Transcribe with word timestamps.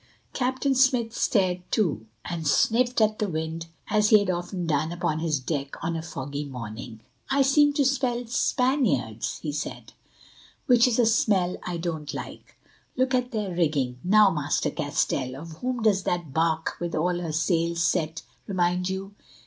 Captain 0.33 0.73
Smith 0.73 1.13
stared 1.13 1.61
too, 1.69 2.07
and 2.25 2.47
sniffed 2.47 2.99
at 3.01 3.19
the 3.19 3.29
wind 3.29 3.67
as 3.87 4.09
he 4.09 4.17
had 4.17 4.31
often 4.31 4.65
done 4.65 4.91
upon 4.91 5.19
his 5.19 5.39
deck 5.39 5.75
on 5.83 5.95
a 5.95 6.01
foggy 6.01 6.43
morning. 6.43 7.01
"I 7.29 7.43
seem 7.43 7.73
to 7.73 7.85
smell 7.85 8.25
Spaniards," 8.25 9.37
he 9.43 9.51
said, 9.51 9.93
"which 10.65 10.87
is 10.87 10.97
a 10.97 11.05
smell 11.05 11.55
I 11.61 11.77
don't 11.77 12.15
like. 12.15 12.55
Look 12.97 13.13
at 13.13 13.29
their 13.29 13.53
rigging. 13.55 13.99
Now, 14.03 14.31
Master 14.31 14.71
Castell, 14.71 15.35
of 15.35 15.57
whom 15.57 15.83
does 15.83 16.01
that 16.01 16.33
barque 16.33 16.77
with 16.79 16.95
all 16.95 17.19
her 17.19 17.31
sails 17.31 17.83
set 17.83 18.23
remind 18.47 18.89
you?" 18.89 19.13